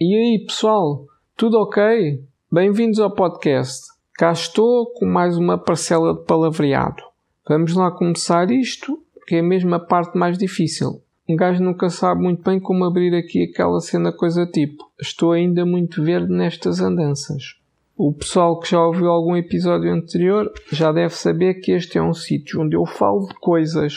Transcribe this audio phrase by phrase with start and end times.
[0.00, 1.06] E aí, pessoal?
[1.36, 2.22] Tudo ok?
[2.52, 3.84] Bem-vindos ao podcast.
[4.14, 7.02] Cá estou com mais uma parcela de palavreado.
[7.48, 11.02] Vamos lá começar isto, que é mesmo a parte mais difícil.
[11.28, 14.88] Um gajo nunca sabe muito bem como abrir aqui aquela cena coisa tipo.
[15.00, 17.56] Estou ainda muito verde nestas andanças.
[17.96, 22.14] O pessoal que já ouviu algum episódio anterior já deve saber que este é um
[22.14, 23.94] sítio onde eu falo de coisas,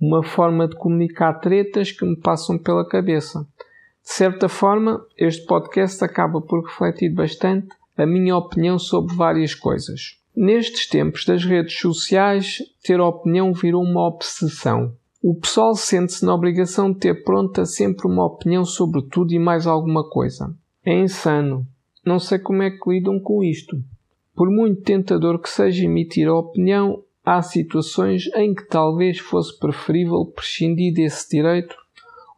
[0.00, 3.44] uma forma de comunicar tretas que me passam pela cabeça.
[4.06, 7.66] De certa forma, este podcast acaba por refletir bastante
[7.96, 10.20] a minha opinião sobre várias coisas.
[10.34, 14.94] Nestes tempos das redes sociais, ter opinião virou uma obsessão.
[15.20, 19.66] O pessoal sente-se na obrigação de ter pronta sempre uma opinião sobre tudo e mais
[19.66, 20.54] alguma coisa.
[20.84, 21.66] É insano.
[22.04, 23.76] Não sei como é que lidam com isto.
[24.36, 30.24] Por muito tentador que seja emitir a opinião, há situações em que talvez fosse preferível
[30.26, 31.76] prescindir desse direito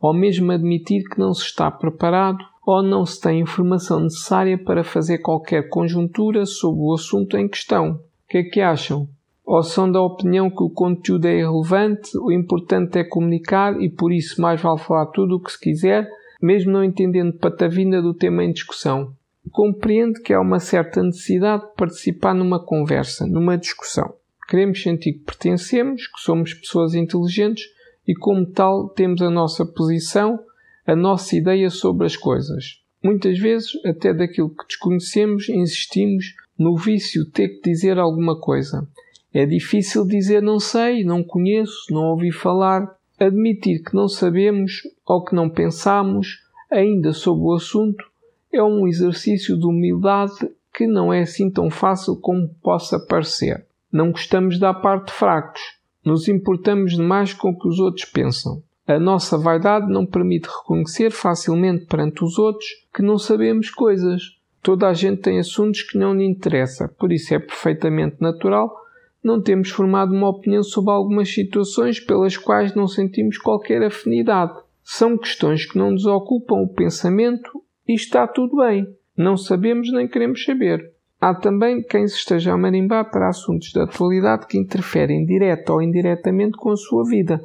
[0.01, 4.85] ou mesmo admitir que não se está preparado ou não se tem informação necessária para
[4.85, 7.93] fazer qualquer conjuntura sobre o assunto em questão.
[7.93, 9.09] O que é que acham?
[9.43, 14.13] Ou são da opinião que o conteúdo é irrelevante, o importante é comunicar e por
[14.13, 16.07] isso mais vale falar tudo o que se quiser,
[16.43, 19.15] mesmo não entendendo patavina do tema em discussão?
[19.51, 24.13] Compreendo que há uma certa necessidade de participar numa conversa, numa discussão.
[24.47, 27.65] Queremos sentir que pertencemos, que somos pessoas inteligentes
[28.09, 30.41] e, como tal, temos a nossa posição,
[30.87, 32.81] a nossa ideia sobre as coisas.
[33.05, 38.89] Muitas vezes, até daquilo que desconhecemos, insistimos no vício ter que dizer alguma coisa.
[39.33, 42.97] É difícil dizer não sei, não conheço, não ouvi falar.
[43.21, 46.39] Admitir que não sabemos ou que não pensamos
[46.71, 48.05] ainda sobre o assunto
[48.53, 53.67] é um exercício de humildade que não é assim tão fácil como possa parecer.
[53.93, 55.61] Não gostamos dar parte de fracos,
[56.05, 58.63] nos importamos demais com o que os outros pensam.
[58.87, 64.23] A nossa vaidade não permite reconhecer facilmente perante os outros que não sabemos coisas.
[64.63, 68.75] Toda a gente tem assuntos que não lhe interessa, por isso é perfeitamente natural
[69.23, 74.59] não termos formado uma opinião sobre algumas situações pelas quais não sentimos qualquer afinidade.
[74.83, 78.87] São questões que não nos ocupam o pensamento e está tudo bem.
[79.17, 80.93] Não sabemos nem queremos saber.
[81.21, 85.83] Há também quem se esteja a marimbar para assuntos de atualidade que interferem direta ou
[85.83, 87.41] indiretamente com a sua vida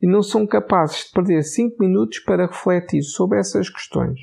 [0.00, 4.18] e não são capazes de perder 5 minutos para refletir sobre essas questões.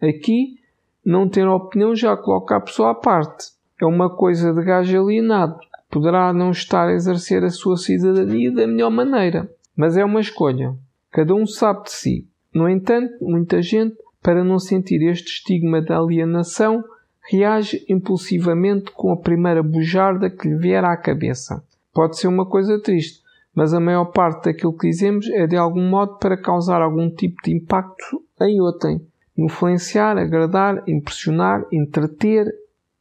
[0.00, 0.56] Aqui,
[1.04, 3.48] não ter opinião já coloca a pessoa à parte.
[3.80, 8.50] É uma coisa de gajo alienado, que poderá não estar a exercer a sua cidadania
[8.50, 10.74] da melhor maneira, mas é uma escolha.
[11.10, 12.28] Cada um sabe de si.
[12.54, 16.82] No entanto, muita gente, para não sentir este estigma da alienação,
[17.30, 21.62] reage impulsivamente com a primeira bujarda que lhe vier à cabeça.
[21.92, 23.22] Pode ser uma coisa triste,
[23.54, 27.42] mas a maior parte daquilo que dizemos é de algum modo para causar algum tipo
[27.42, 29.00] de impacto em outrem.
[29.36, 32.46] Influenciar, agradar, impressionar, entreter,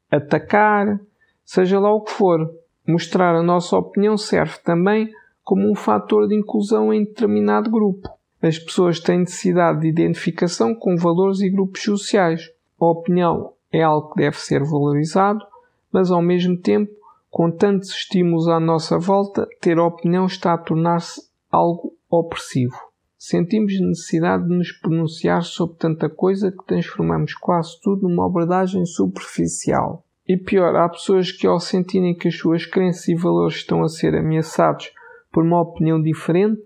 [0.10, 1.00] atacar,
[1.44, 2.50] seja lá o que for.
[2.88, 5.10] Mostrar a nossa opinião serve também
[5.44, 8.10] como um fator de inclusão em determinado grupo.
[8.42, 12.52] As pessoas têm necessidade de identificação com valores e grupos sociais.
[12.80, 15.46] A opinião é algo que deve ser valorizado,
[15.92, 16.92] mas ao mesmo tempo,
[17.30, 21.22] com tantos estímulos à nossa volta, ter opinião está a tornar-se
[21.52, 22.76] algo opressivo.
[23.18, 30.04] Sentimos necessidade de nos pronunciar sobre tanta coisa que transformamos quase tudo numa abordagem superficial.
[30.28, 33.90] E pior, há pessoas que, ao sentirem que as suas crenças e valores estão a
[33.90, 34.92] ser ameaçados
[35.32, 36.62] por uma opinião diferente,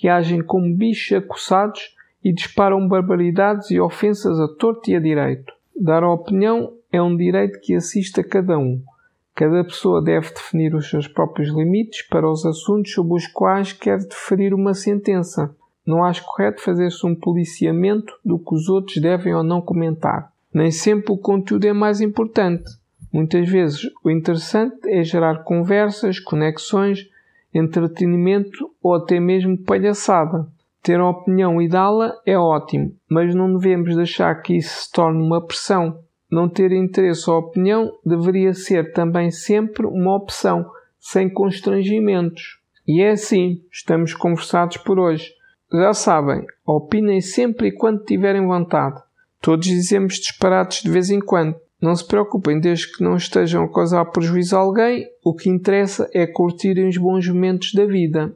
[0.00, 5.52] reagem como bichos acossados e disparam barbaridades e ofensas a torto e a direito.
[5.74, 8.80] Dar opinião é um direito que assiste a cada um.
[9.34, 13.98] Cada pessoa deve definir os seus próprios limites para os assuntos sobre os quais quer
[13.98, 15.54] deferir uma sentença.
[15.86, 20.30] Não acho correto fazer-se um policiamento do que os outros devem ou não comentar.
[20.52, 22.70] Nem sempre o conteúdo é mais importante.
[23.10, 27.08] Muitas vezes o interessante é gerar conversas, conexões,
[27.52, 30.46] entretenimento ou até mesmo palhaçada.
[30.82, 35.22] Ter uma opinião e dá-la é ótimo, mas não devemos deixar que isso se torne
[35.22, 36.00] uma pressão.
[36.30, 40.68] Não ter interesse ou opinião deveria ser também sempre uma opção,
[40.98, 42.58] sem constrangimentos.
[42.86, 45.30] E é assim, estamos conversados por hoje.
[45.72, 49.00] Já sabem, opinem sempre e quando tiverem vontade.
[49.40, 51.56] Todos dizemos disparates de vez em quando.
[51.80, 56.08] Não se preocupem, desde que não estejam a causar prejuízo a alguém, o que interessa
[56.12, 58.32] é curtirem os bons momentos da vida.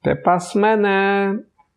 [0.00, 1.47] Até para a semana!